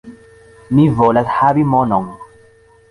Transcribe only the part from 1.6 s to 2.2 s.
monon.